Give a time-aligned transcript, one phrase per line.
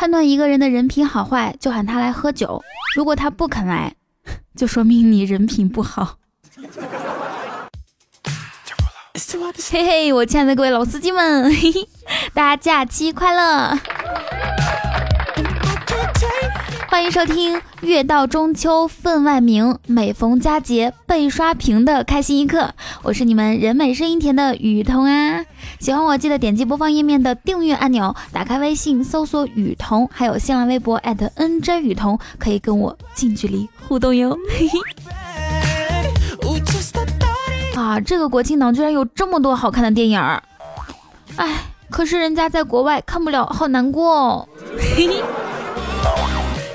[0.00, 2.62] 判断一个人的人品好坏，就喊他来喝酒。
[2.96, 3.94] 如果他不肯来，
[4.56, 6.16] 就说明你人品不好。
[9.70, 11.86] 嘿嘿，我亲爱的各位老司机们，嘿嘿，
[12.32, 13.78] 大家假期快乐！
[16.90, 25.46] 欢迎收听《月到中秋分外明，每逢佳节被刷屏》的开心一刻，我是你们人美声音甜的雨桐啊！
[25.78, 34.36] 喜欢我记得点击播放页面的订阅按钮，打开微信搜索雨桐，还有新浪微博 @nj 雨桐，可以跟我近距离互动哟。
[34.48, 34.80] 嘿嘿。
[37.80, 40.42] 啊，这个国庆档居然有这么多好看的电影儿，
[41.36, 44.48] 哎，可是人家在国外看不了，好难过哦。
[44.96, 45.22] 嘿嘿。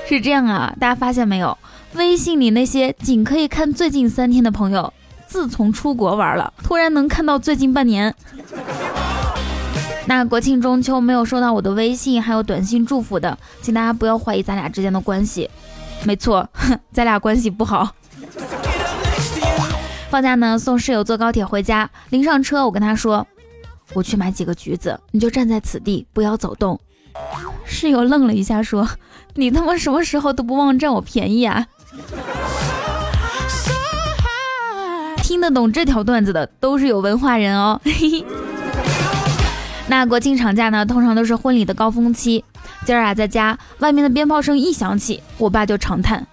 [0.08, 1.56] 是这样啊，大家发现没有？
[1.94, 4.92] 微信里那些仅可以看最近三天的朋友，
[5.26, 8.14] 自从出国玩了，突然能看到最近半年。
[10.06, 15.50] 那国庆中秋没有收到我的微信还有短信祝福的，请大家不要怀疑咱俩之间的关系。
[16.04, 17.90] 没错，哼 咱俩关系不好。
[20.08, 23.26] 放假呢，送室友坐高铁回家，临上车我跟他说，
[23.94, 26.78] 我去买几个橘子，你就站在此地，不要走动。
[27.64, 28.88] 室友愣了一下，说
[29.36, 31.66] ：“你他妈什么时候都不忘占我便宜啊？”
[35.22, 37.80] 听得懂这条段子的都是有文化人哦。
[39.88, 42.44] 那国庆长假呢，通常都是婚礼的高峰期。
[42.84, 46.26] 今儿啊，在家外面的鞭炮声一响起，我爸就长叹：“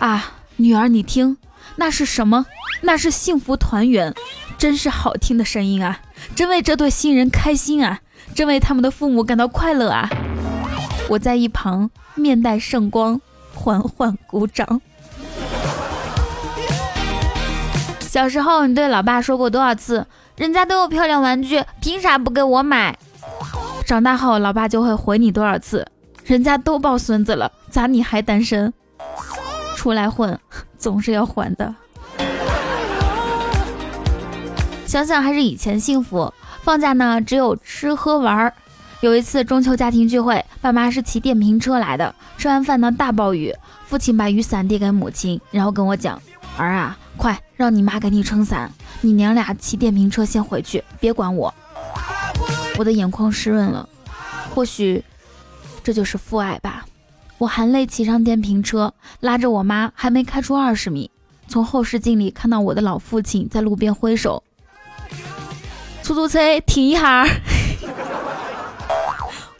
[0.00, 1.36] 啊，女儿，你听，
[1.76, 2.46] 那是什么？
[2.82, 4.14] 那是幸福团圆，
[4.58, 6.00] 真是好听的声音啊！
[6.34, 8.00] 真为这对新人开心啊！
[8.34, 10.08] 真为他们的父母感到快乐啊！”
[11.08, 13.20] 我在一旁面带圣光，
[13.54, 14.80] 缓缓鼓掌。
[18.00, 22.96] 小时候，你对老爸说过多少次：“人家都有漂亮玩具，凭啥不给我买？”
[23.84, 25.86] 长大后，老爸就会回你多少次
[26.24, 28.72] ：“人家都抱孙子了，咋你还单身？
[29.76, 30.38] 出来混，
[30.78, 31.74] 总是要还的。”
[34.86, 36.32] 想想还是以前幸福，
[36.62, 38.54] 放假呢只有吃喝玩儿。
[39.04, 42.14] 有一次中秋家庭聚会，爸妈是骑电瓶车来的。
[42.38, 43.54] 吃完饭呢，大暴雨，
[43.84, 46.18] 父亲把雨伞递给母亲，然后跟我讲
[46.56, 48.72] ：“儿啊，快让你妈给你撑伞，
[49.02, 51.52] 你娘俩骑电瓶车先回去，别管我。”
[52.78, 53.86] 我的眼眶湿润了，
[54.54, 55.04] 或许
[55.82, 56.86] 这就是父爱吧。
[57.36, 58.90] 我含泪骑上电瓶车，
[59.20, 61.10] 拉着我妈，还没开出二十米，
[61.46, 64.42] 从后视镜里看到我的老父亲在路边挥手
[66.02, 67.28] ：“出租车停一下。”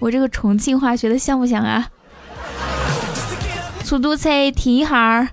[0.04, 1.88] 我这个重庆话学的像不像啊？
[3.87, 5.26] 出租车停一下。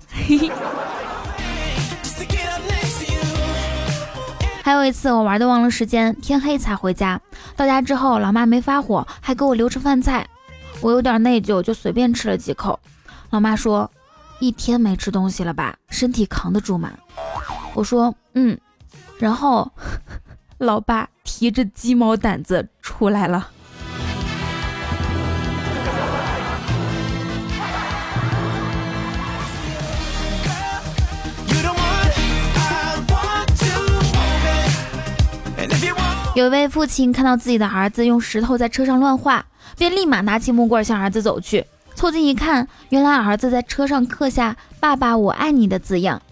[4.64, 7.20] 还有一次我玩的忘了时间，天黑才回家。
[7.54, 10.26] 到家之后，老妈没发火，还给我留着饭菜。
[10.80, 12.80] 我有点内疚，就随便吃了几口。
[13.28, 13.90] 老妈说
[14.40, 15.76] ：“一天没吃东西了吧？
[15.90, 16.90] 身体扛得住吗？”
[17.76, 18.58] 我说：“嗯。”
[19.20, 19.70] 然后，
[20.56, 23.50] 老爸提着鸡毛掸子出来了。
[36.34, 39.44] 有一位父亲看到自己的儿子用石头在车上乱画，
[39.76, 41.62] 便立马拿起木棍向儿子走去。
[41.94, 46.22] 凑近一看，原来儿子在车上刻下“爸爸我爱你”的字样。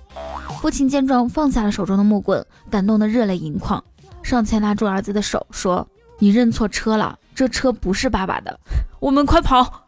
[0.62, 3.84] 父亲见状，放下了手中的木棍，感动得热泪盈眶，
[4.22, 5.86] 上前拉住儿子的手，说
[6.18, 8.58] ：“你认错车了，这车不是爸爸的，
[9.00, 9.84] 我们快跑！”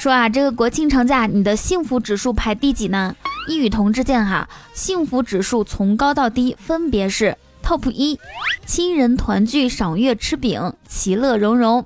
[0.00, 3.14] 说啊，这个国庆长假，你的幸福指数排第几呢？
[3.46, 8.18] 一语同之见哈，幸福指数从高到低分别是：Top 一，
[8.64, 11.84] 亲人团聚赏月吃饼，其乐融融；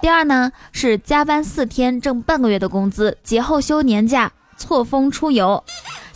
[0.00, 5.62] 第二呢是加班四天挣半个月的工资，节后休年假，错峰出游；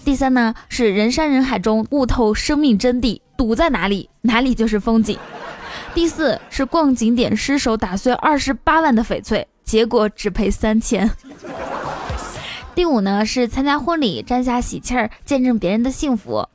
[0.04, 5.16] 第三呢是人山人海中悟透生命真谛，堵在哪里哪里就是风景；
[5.94, 11.08] 第四是逛景点失手打碎二十八万的翡翠，结果只赔三千。
[12.75, 16.49] 第五呢是参加婚礼沾下喜气儿，见证别人的幸福。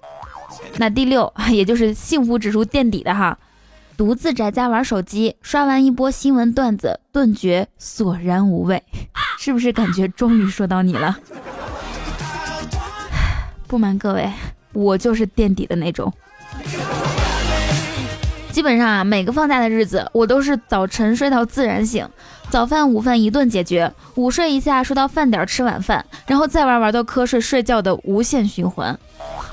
[0.77, 3.37] 那第六， 也就是幸福指数垫底的哈，
[3.95, 8.83] 独自宅家玩手机，刷完一波新闻段子，顿觉索然无味。
[9.39, 11.17] 是不是感觉终于说到你了？
[13.67, 14.31] 不瞒各位，
[14.73, 16.11] 我就是垫底的那种。
[18.51, 22.09] 基本上啊，每个放假的日子，我都是早晨睡到自然醒，
[22.49, 28.97] 早饭、午饭一顿解决，午睡一下，说到饭点吃晚饭，然后再玩玩到瞌睡睡觉的无限循环。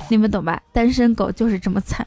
[0.08, 0.61] 你们懂吧？
[0.73, 2.06] 单身狗就是这么惨。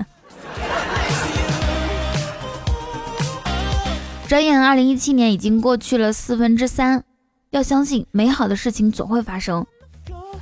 [4.28, 7.04] 转眼二零一七年已经过去了四分之三，
[7.50, 9.66] 要相信美好的事情总会发生，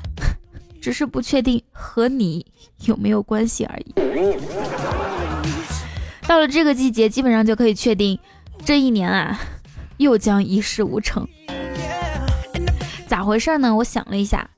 [0.81, 2.45] 只是不确定和你
[2.86, 3.94] 有没有关系而已。
[6.27, 8.18] 到了这个季节，基本上就可以确定，
[8.63, 9.39] 这一年啊，
[9.97, 11.27] 又将一事无成。
[13.07, 13.75] 咋回事呢？
[13.75, 14.50] 我想了一下，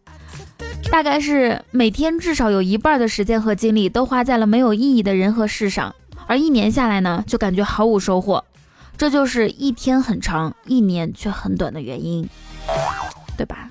[0.90, 5.94] 大概是每天至少有一半的时间和精力都花在了没有意义的人和事上，
[6.28, 8.44] 而一年下来呢，就感觉毫无收获。
[8.98, 12.28] 这就是一天很长，一年却很短的原因，
[13.38, 13.70] 对吧？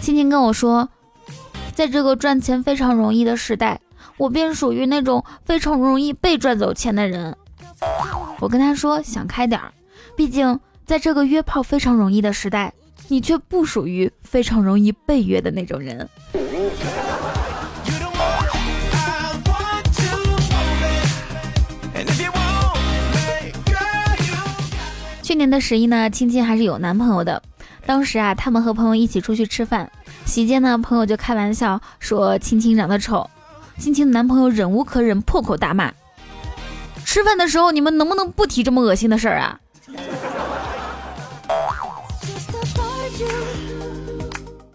[0.00, 0.88] 青青跟我说，
[1.74, 3.78] 在这个赚钱非常容易的时代，
[4.18, 7.34] 我便属于那种非常容易被赚走钱的人。
[8.40, 9.72] 我跟他说，想开点儿，
[10.16, 12.72] 毕竟在这个约炮非常容易的时代，
[13.06, 16.08] 你却不属于非常容易被约的那种人。
[25.22, 27.40] 去年的十一呢，青青还是有男朋友的。
[27.84, 29.90] 当时啊，他们和朋友一起出去吃饭，
[30.24, 33.28] 席间呢，朋友就开玩笑说青青长得丑，
[33.78, 35.92] 青青的男朋友忍无可忍，破口大骂
[37.06, 39.58] ：“吃饭的时候你们能不能不提这么恶心的事儿啊？”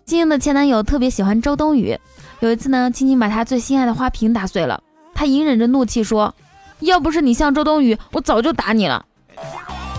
[0.06, 1.98] 青青的前男友特别喜欢周冬雨，
[2.40, 4.82] 有一次呢，青青把他最心爱的花瓶打碎了，
[5.14, 6.34] 他隐忍着怒气说
[6.80, 9.06] ：“要不是你像周冬雨，我早就打你了。”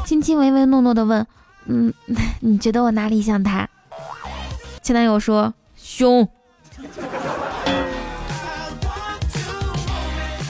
[0.07, 1.27] 青青唯唯诺诺的问
[1.67, 1.93] ：“嗯，
[2.41, 3.69] 你觉得我哪里像他？”
[4.83, 6.29] 前男友说：“凶。”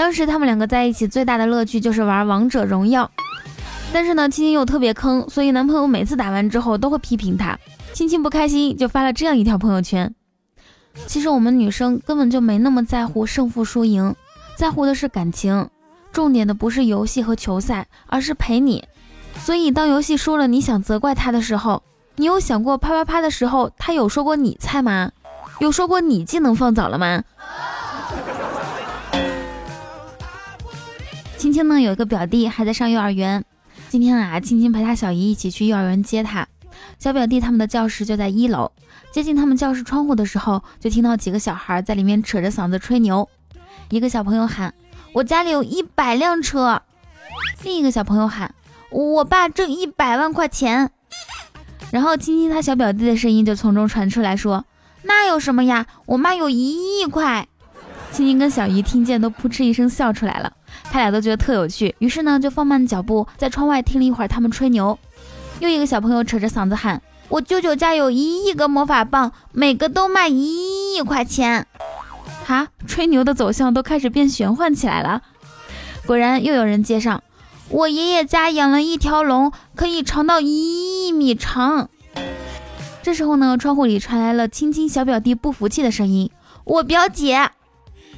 [0.05, 3.11] 当时他们两个在一起最大的乐趣就是玩王者荣耀，
[3.91, 7.59] 但是呢，青青又特别坑，所以男朋友每次打完之后都会批评她。
[7.95, 10.15] 青青不开心，就发了这样一条朋友圈
[11.09, 14.15] ：“其实我们女生根本就没那么在乎胜负输赢，
[14.59, 15.71] 在乎的是感情，
[16.13, 18.85] 重点的不是游戏和球赛，而是陪你。”
[19.41, 21.83] 所以，当游戏输了，你想责怪他的时候，
[22.17, 25.11] 你有想过啪啪啪的时候，他有说过你菜吗？
[25.61, 27.25] 有说过你技能放早了吗？
[31.55, 33.45] 青青呢，有一个表弟还在上幼儿园。
[33.89, 36.45] 今天啊，青青陪他小姨一起去幼儿园接他。
[36.99, 38.73] 小表弟他们的教室就在一楼。
[39.13, 43.29] 接近他们教室窗户的时候，就听到几个小孩在里面扯着嗓子吹牛。
[43.89, 44.75] 一个小朋友喊
[45.15, 46.83] ：“我家里有一百辆车。”
[47.63, 48.53] 另一个小朋友喊。
[48.91, 50.91] 我爸挣一百万块钱，
[51.93, 54.65] 然后青青他小表弟的声音就从中传出来说
[55.03, 55.87] ：“那有什么呀？
[56.07, 57.47] 我妈有一亿块。”
[58.15, 60.53] 青青跟小姨听见都扑哧一声笑出来了，
[60.85, 64.97] 他俩都觉得特有趣，于是呢就放慢脚步在窗外听了一会儿他们吹牛。
[65.59, 71.67] 又一个小朋友扯着嗓子喊：“我舅舅家有一亿个魔法棒，每个都卖一亿块钱。”
[72.47, 75.21] 哈，吹牛的走向都开始变玄幻起来了。
[76.07, 77.21] 果然又有人接上。
[77.71, 81.89] 我爷爷家养了一条龙，可以长到一亿米长。
[83.03, 86.31] 这时候呢，窗户里传来了青青小表弟不服气的声音
[86.65, 87.51] ：“我表姐。”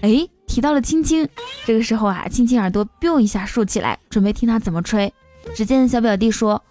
[0.03, 1.29] 哎，提到了青青。
[1.65, 5.13] 这个时候啊，青青耳朵 biu 一下竖起来，准备听他怎么吹。
[5.55, 6.63] 只见小表弟说：“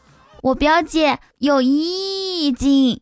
[0.41, 3.01] 我表姐有一亿斤。”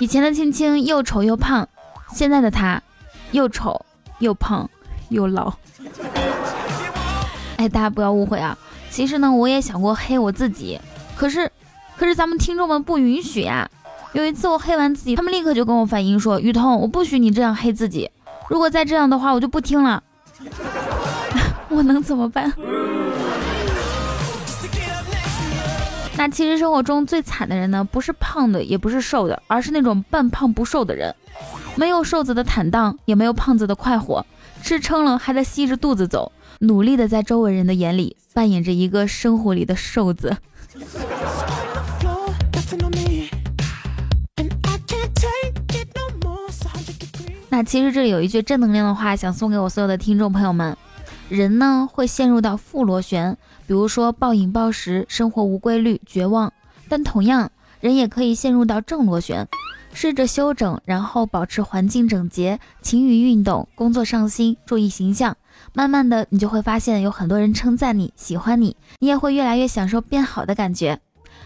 [0.00, 1.68] 以前的青青又丑又胖。
[2.12, 2.82] 现在的她，
[3.30, 3.84] 又丑
[4.18, 4.68] 又胖
[5.08, 5.52] 又老。
[7.56, 8.58] 哎，大家不要误会啊！
[8.90, 10.78] 其实呢，我也想过黑我自己，
[11.16, 11.50] 可是，
[11.96, 13.70] 可是咱们听众们不允许呀。
[14.12, 18.10] 有一次我黑完自己，他们立刻就跟我反映说：“雨桐，我不许你这样黑自己，
[18.50, 20.02] 如果再这样的话，我就不听了。
[21.70, 22.52] ”我能怎么办？
[26.18, 31.14] 那其实生活中最惨的人呢，不是胖的，也不是瘦的，而是那种半胖不瘦的人。
[31.74, 34.26] 没有瘦子的坦荡，也没有胖子的快活。
[34.62, 36.30] 吃撑了还在吸着肚子走，
[36.60, 40.36] 努力的在周围人的眼里扮演着一个生活里的瘦子。
[47.64, 50.76] 其实这里有一句正能量的话，想送给我所有的听众朋友们：
[51.28, 56.52] 人呢会陷入到负螺旋，比如说暴饮暴食、生活无规律、绝望。
[56.88, 57.50] 但同样，
[57.80, 59.46] 人也可以陷入到正螺旋。
[59.94, 65.36] 试着休整，然后保持环境整洁，勤于运动，工作上心，注意形象。
[65.74, 70.98] 慢慢的，你就会发现有很多人称赞你，喜欢你，你也会越来越享受变好的感觉，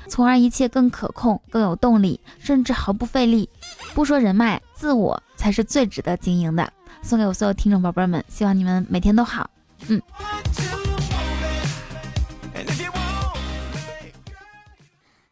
[0.09, 3.49] 从而一切更可控，更有动力，甚至毫不费力。
[3.95, 6.73] 不说人脉，自我才是最值得经营的。
[7.03, 9.51] 送给我所有听众宝贝们，希望你们每天都好。
[9.89, 10.01] 嗯。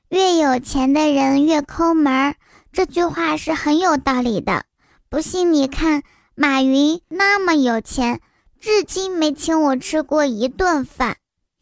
[0.09, 2.35] 越有钱的人越抠门儿。
[2.73, 4.65] 这句话是很有道理的。
[5.09, 6.03] 不信你看，
[6.35, 8.21] 马云那么有钱，
[8.61, 11.17] 至今没请我吃过一顿饭。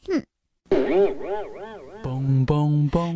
[0.06, 0.24] 哼。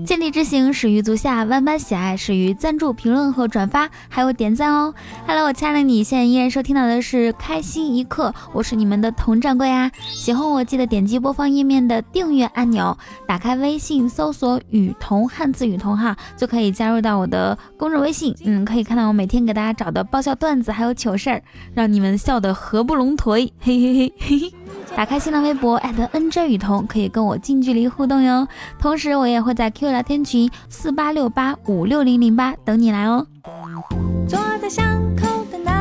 [0.04, 4.94] 见利之行，始于足下；万般喜爱，始于赞助、评论和转发，还有点赞哦。
[5.26, 9.90] Hello，我亲爱的你，现在依然收听到的是开心一刻，我是你们的佟掌柜啊。
[10.12, 12.96] 喜欢我记得点击播放页面的订阅按钮，
[13.26, 18.34] 打开微信搜索“雨桐”汉字“雨桐”哈，就可以加入到我的公众微信。
[18.44, 21.42] 嗯，可以看到我每天给大家找的爆笑段子还有糗事儿，
[21.74, 24.52] 让你们笑得合不拢腿，嘿嘿嘿嘿嘿。
[24.96, 28.48] 打开新浪微博 @nj 雨桐，可以跟我近距离互动哟。
[28.78, 33.26] 同时，我也会在 Q 聊天群四八六八五六零零八等你来哦。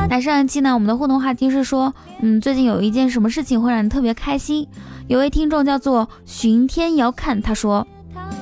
[0.09, 4.67] 那上一期呢，我们的互动话题是说，嗯，最近有一件什么事情会让你特别开心？
[5.07, 7.87] 有位听众叫做寻天遥看，他说，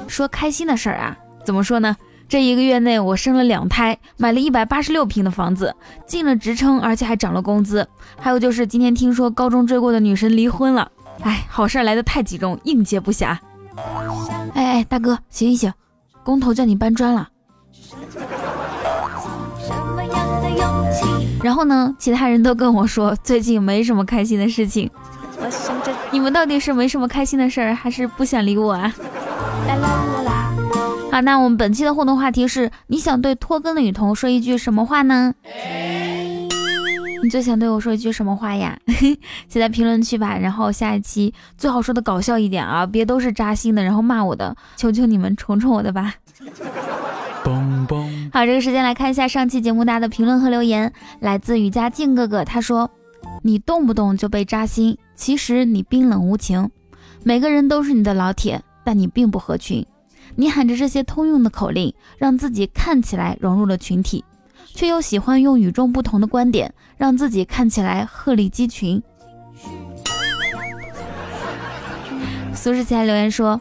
[0.08, 1.16] 说开心的事儿啊，
[1.46, 1.96] 怎么说呢？
[2.28, 5.76] 这一个月内，我生了两胎，买了一百八十六平的房子，
[6.08, 7.88] 进了职称，而且还涨了工资。
[8.18, 13.38] 还有就是今天听说高中追过的女神离婚了，哎，好事来的太集中，应接不暇。
[14.54, 15.72] 哎哎，大哥，醒一醒，
[16.24, 17.30] 工头叫你搬砖了。
[21.44, 24.90] 然后呢，其他人都跟我说最近没什么开心的事情。
[26.12, 28.94] 你们到底是没什么开心的事儿，还是不想理我啊？
[29.68, 30.13] 啦啦啦啦。
[31.14, 35.32] 好，那我们本期的互动话题是：你想对拖更的雨桐说一句什么话呢？
[37.22, 38.76] 你最想对我说一句什么话呀？
[39.48, 40.36] 写在评论区吧。
[40.36, 46.16] 然后下一期最好说的搞笑一点啊，别都是扎心的，然后骂我的，求求你们宠宠我的吧。
[48.32, 52.90] 好，这个时间来看一下上期节目大家的评论和留言，来自雨家静哥哥，他说：
[53.44, 56.68] 你动不动就被扎心，其实你冰冷无情。
[57.22, 59.86] 每个人都是你的老铁，但你并不合群。
[60.36, 64.24] 你喊着这些通用的口令，让自己看起来融入了群体，
[64.74, 69.02] 却又喜欢用与众不同的观点，让自己看起来鹤立鸡群。
[72.56, 73.60] 苏世才留言说：“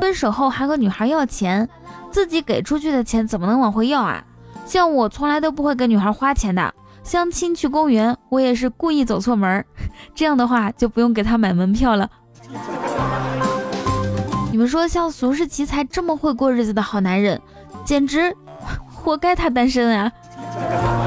[0.00, 1.68] 分手后还和女孩要钱，
[2.10, 4.24] 自己给出去的钱怎么能往回要啊？
[4.66, 9.64] 像我从来都不会给女孩花钱的，相亲去公园，我也是故意走错门，
[10.14, 12.08] 这样的话就不用给她买门票了。”
[14.54, 17.40] 你们说像俗世奇才这么会过日子的好男人，
[17.84, 18.32] 简直
[18.88, 20.12] 活该他单身啊！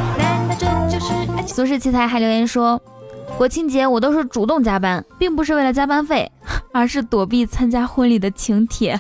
[1.48, 2.78] 俗世奇才还留言说，
[3.38, 6.30] 国庆节我都是主动加班，并不是为了加班费，
[6.76, 9.00] 而是躲避参加婚礼的请帖。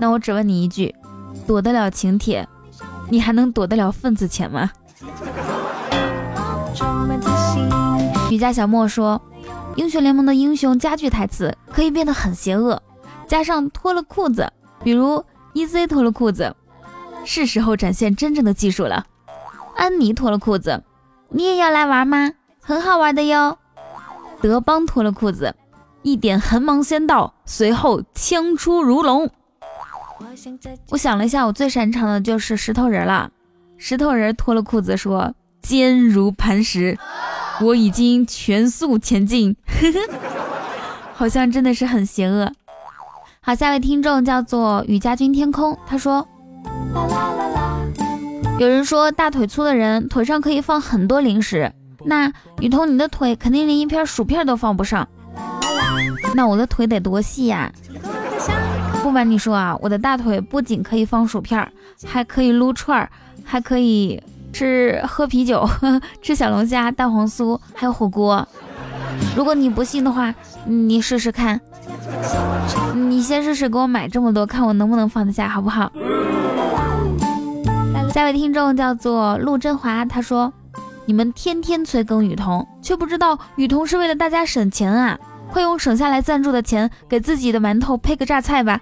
[0.00, 0.92] 那我只问你一句，
[1.46, 2.44] 躲得了请帖，
[3.08, 4.68] 你还能躲得了份子钱吗？
[8.32, 9.22] 瑜伽小莫说。
[9.76, 12.80] 英雄联盟的英雄加句台词可以变得很邪恶，
[13.26, 14.52] 加上脱了裤子，
[14.82, 16.54] 比如 EZ 脱了裤子，
[17.24, 19.04] 是时候展现真正的技术了。
[19.76, 20.84] 安妮脱了裤子，
[21.30, 22.32] 你也要来玩吗？
[22.60, 23.58] 很好玩的哟。
[24.40, 25.54] 德邦脱了裤子，
[26.02, 29.28] 一点横芒先到，随后枪出如龙。
[30.90, 33.30] 我想了一下，我最擅长的就是石头人了。
[33.76, 36.96] 石头人脱了裤子说，坚如磐石。
[37.60, 39.56] 我已经全速前进，
[41.14, 42.52] 好像真的是很邪恶。
[43.40, 46.26] 好，下位听众叫做雨家军天空，他说：
[48.58, 51.70] 有人说大腿粗的人腿上可以放很多零食，
[52.04, 55.06] 那雨桐你的腿肯定连一片薯片都放不上，
[56.34, 57.70] 那我的腿得多细呀？
[59.02, 61.70] 不瞒你说啊，我的大腿不仅可以放薯片，
[62.04, 63.10] 还可以撸串儿，
[63.44, 64.20] 还可以。
[64.54, 65.68] 吃喝啤酒，
[66.22, 68.46] 吃小龙虾、蛋黄酥，还有火锅。
[69.36, 70.32] 如果你不信的话，
[70.64, 71.60] 你试试看。
[72.94, 75.90] 你先试试给我买这么多，看我能不能放得下，好不好？
[78.12, 80.52] 下位听众叫做陆振华，他说
[81.04, 85.18] ：“你们天天催更雨桐，却不知道雨桐是为了大家省钱啊！
[85.50, 88.80] 快用省下来赞助的钱给自己的馒头配个榨菜吧。”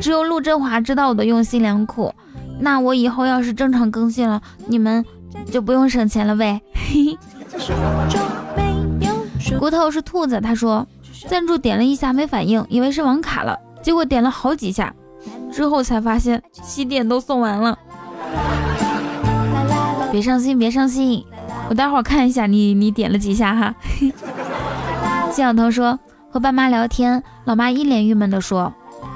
[0.00, 2.14] 只有陆振华知道我的用心良苦。
[2.60, 5.04] 那我以后要是正常更新了，你们
[5.50, 6.60] 就不用省钱了呗。
[9.58, 10.86] 骨头是兔子，他说
[11.26, 14.94] 赞助点了一下没反应，以为是网卡了，结果点了好几下
[15.50, 17.78] 之后才发现西点都送完了。
[20.10, 21.24] 别伤心，别伤心，
[21.68, 23.74] 我待会儿看一下你你点了几下哈。
[25.30, 25.98] 谢小彤说
[26.30, 28.72] 和爸妈聊天，老妈一脸郁闷的说：“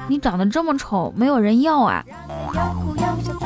[0.08, 2.04] 你长得这么丑，没有人要啊。”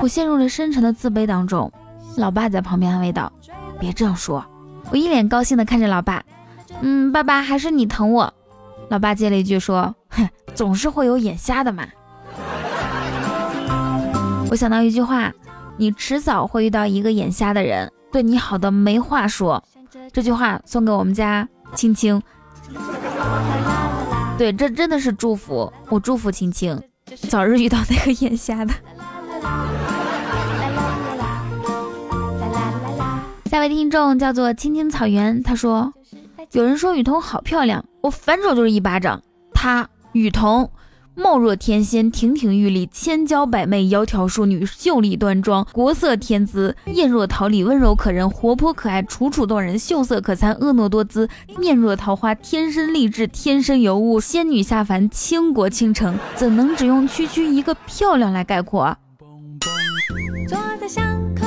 [0.03, 1.73] 我陷入了深沉的自卑当中，
[2.17, 3.33] 老爸在旁边安慰道
[3.81, 4.45] ：“别这样说。”
[4.91, 6.23] 我一脸高兴地看着老爸，
[6.81, 8.33] 嗯，爸爸还是你疼我。
[8.89, 11.85] 老爸接了一句说：“哼，总是会有眼瞎的嘛。”
[14.49, 15.33] 我想到一句话：
[15.77, 19.63] 你迟早会遇到一个眼瞎的人，对你好的没话说。
[20.13, 22.23] 这句话送给我们家青青。
[24.39, 26.81] 对，这真的是祝福，我祝福青青
[27.29, 28.75] 早日遇到那个眼瞎的。
[33.51, 35.93] 下位听众叫做青青草原，他说
[36.53, 39.23] ：“有人说雨桐好漂亮，我反手就是一巴掌。
[39.55, 40.71] 他雨桐，
[41.19, 51.27] 貌若天仙，亭亭玉立，千娇百媚，窈窕淑女，秀丽端庄，国色天姿，艳若桃李，温柔可人，活泼可爱，楚楚动人，秀色可餐，婀娜多姿，
[51.59, 58.99] 面若桃花，天生丽质，天生尤物，仙女下凡，倾国倾城，怎能只用区区一个漂亮来概括啊？”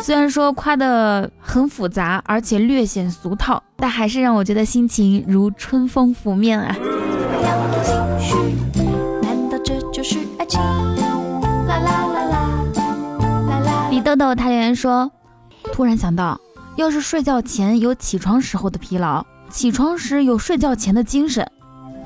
[0.01, 6.75] 虽然说夸的很复杂，而且略显俗套，但还是让我觉得心情如春风拂面啊！
[14.09, 15.11] 豆豆他留言说
[15.71, 16.39] ：“突然想到，
[16.77, 21.47] 要是睡觉前有起床时候的疲劳，起床时有睡觉前的精神，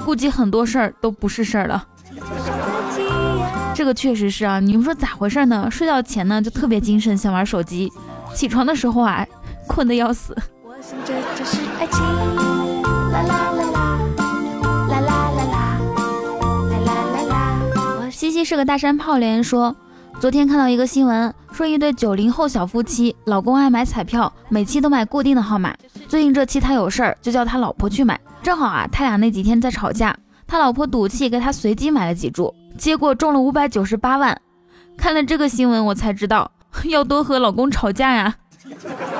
[0.04, 1.88] 估计很多事儿都不是事儿了。”
[3.74, 5.72] 这个确实是啊，你们说咋回事呢？
[5.72, 7.88] 睡觉前呢就特别精神，想玩手机；
[8.36, 9.26] 起床的时候啊，
[9.66, 10.36] 困得要死。
[18.12, 19.74] 西西是个大山炮，留言说
[20.24, 25.76] 昨天看到一个新闻，说一对九零后小夫妻，老公爱买彩票，每期都买固定的号码。
[26.08, 28.18] 最近这期他有事儿，就叫他老婆去买。
[28.42, 30.16] 正好啊，他俩那几天在吵架，
[30.48, 32.56] 他老婆赌气给他随机买了几注。
[32.78, 34.40] 结果中了五百九十八万，
[34.96, 36.50] 看了这个新闻，我才知道
[36.86, 38.34] 要多和老公吵架呀！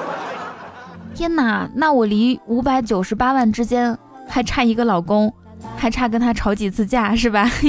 [1.14, 5.34] 天哪，那我离五百九十八万之间还差一个老公，
[5.76, 7.52] 还差跟他吵几次架是吧？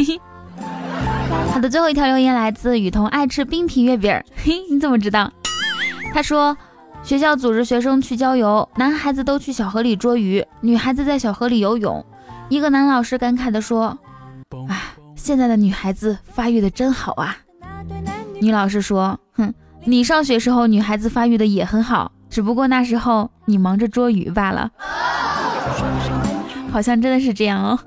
[1.54, 4.12] 好的，最后一条留言来自雨桐，爱吃冰皮月饼。
[4.34, 5.30] 嘿，你怎么知道？
[6.12, 6.56] 他说
[7.04, 12.04] 学校组织学生去郊游，男孩子都去小河里捉鱼，女孩子在小河里游泳。
[12.48, 13.96] 一个男老师感慨地说
[14.68, 14.82] ：“唉。”
[15.14, 17.38] 现在的女孩子发育的真好啊！
[18.40, 24.68] 女老师说：“哼，你上学时候女孩子发育的也很好，只不过那时候你忙着捉鱼罢了。
[26.72, 27.78] ”好像真的是这样哦。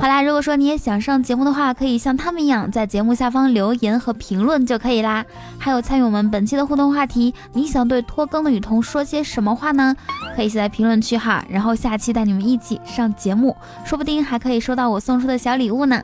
[0.00, 5.24] 好啦，如果说你也想上节目的话，可以像他们一样在节目下方留言和评论就可以啦。
[5.58, 9.96] 还有参与我们本期的互动话题，你想对拖更的雨桐说些什么话呢？
[10.36, 16.00] 可以写在评论区哈，然后下期带你们一起上节目，说不定还可以收到我送出的小礼物呢。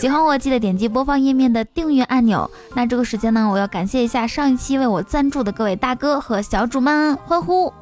[0.00, 2.50] 喜欢我记得点击播放页面的订阅按钮。
[2.74, 7.72] 那这个时间呢，我要感谢一下上一期为我赞助的各位大哥和小主们，欢呼！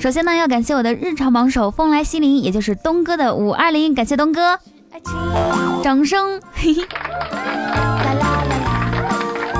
[0.00, 4.58] 首先呢，要感谢我的日常榜首风来西林，也就是东哥的五二零，感谢东哥，
[5.82, 6.40] 掌声。
[6.52, 6.86] 嘿嘿。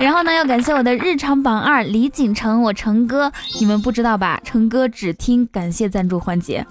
[0.00, 4.38] 然后呢，要感谢我的日常榜二李锦成，我成哥，你们不知道吧？
[4.44, 6.66] 成哥只听感谢赞助环节。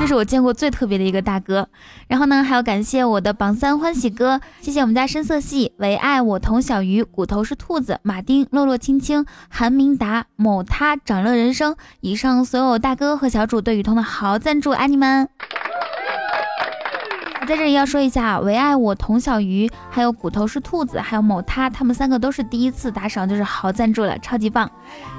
[0.00, 1.68] 这是我见过最特别的一个大哥，
[2.08, 15.28] 然后呢，还要感谢我的榜三欢喜哥，谢谢我们家深色系唯爱我童小鱼，骨头是兔子，马丁落落青青，韩明达某他长乐人生，以上所有大哥和小主对雨桐的好赞助，爱你们！
[17.46, 24.70] 在这里要说一下，唯爱我童小鱼，还有骨头是兔子，还有某他，他们三个都是第一次打赏，就是好赞助了，超级棒！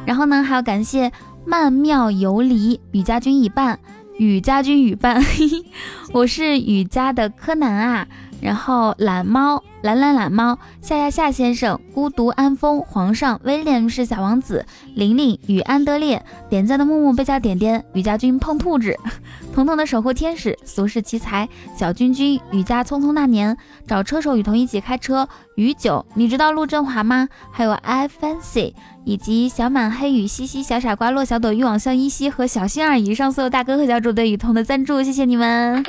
[0.07, 1.11] 然后呢，还要感谢
[1.45, 3.77] 曼妙游离，雨家军一半。
[4.21, 5.19] 雨家军雨伴，
[6.13, 8.07] 我是雨家的柯南啊。
[8.39, 14.65] 然后懒猫，懒懒懒猫，夏夏夏先生，孤独安风，皇上，威廉是小王子，
[14.95, 18.95] 玲玲与安德烈，点赞的木木被叫点点，雨家军碰兔子，
[19.53, 27.27] 彤彤的守护天使，俗世奇才，小君君，雨家匆匆那年，找车手雨桐一起开车，雨九，你知道陆振华吗？
[27.51, 28.73] 还有 I fancy。
[29.03, 35.83] 以及小满黑雨西西小傻瓜落小朵欲望向依稀和小星儿以上所有大哥和小主对雨桐的赞助，谢谢你们！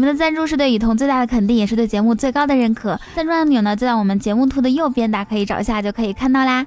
[0.00, 2.98] 们的赞助是对雨桐最大的肯定，也是对节目最高的认可。
[3.14, 6.64] 赞助按钮呢就在我们节目图的右边，大家可以找一下就可以看到啦。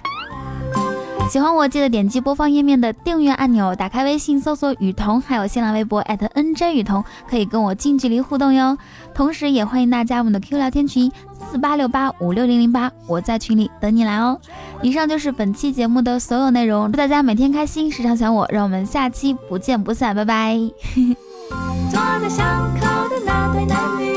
[1.30, 8.78] 喜欢我记得点击播放页面的订阅按钮，打开微信搜索雨桐，还有新浪微博 @nj 雨桐，可以跟我近距离互动哟。
[9.16, 11.12] 同时也欢迎大家我们的 Q 聊天群
[11.50, 14.38] 四八六八五六零零八，我在群里等你来哦。
[14.82, 20.56] 以上就是本期节目的所有内容，祝大家每天开心，时常想我，让我们下期不见不散，拜拜。
[21.90, 22.46] 坐在巷
[22.80, 22.83] 口
[23.54, 24.16] 会难遇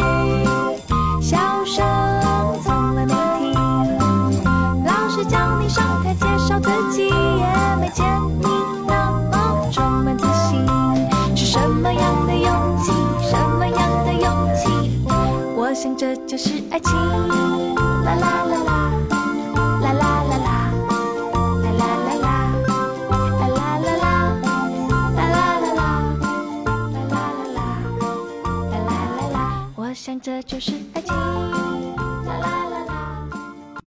[1.20, 1.85] 笑声
[2.64, 8.07] 从来没停老师叫你上台介绍自己也没见
[8.40, 8.46] 你
[8.87, 10.66] 那么充满自信
[11.37, 15.07] 是什么样的勇气什么样的勇气
[15.55, 16.94] 我想这就是爱情
[18.05, 18.66] 啦啦啦。
[30.07, 30.86] 想这就是。